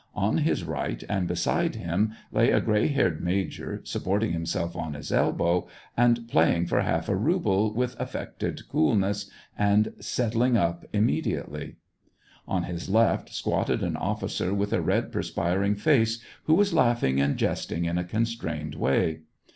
On 0.15 0.39
his 0.39 0.63
right, 0.63 1.03
and 1.07 1.27
beside 1.27 1.75
him, 1.75 2.13
lay 2.31 2.49
a 2.49 2.59
gray 2.59 2.87
haired 2.87 3.21
major, 3.23 3.81
supporting 3.83 4.31
himself 4.31 4.75
on 4.75 4.95
his 4.95 5.11
elbow, 5.11 5.67
and 5.95 6.27
playing 6.27 6.65
for 6.65 6.81
half 6.81 7.07
a 7.07 7.15
ruble 7.15 7.71
with 7.71 7.95
affected 7.99 8.67
coolness, 8.67 9.29
and 9.55 9.93
settling 9.99 10.57
up 10.57 10.85
immediately. 10.91 11.75
On 12.47 12.63
his 12.63 12.89
left 12.89 13.31
squatted 13.31 13.83
an 13.83 13.95
officer 13.95 14.55
with 14.55 14.73
a 14.73 14.81
red, 14.81 15.11
perspiring 15.11 15.75
face, 15.75 16.19
who 16.45 16.55
was 16.55 16.73
laughing 16.73 17.21
and 17.21 17.37
jesting 17.37 17.85
in 17.85 17.99
a 17.99 18.03
constrained 18.03 18.73
way. 18.73 19.19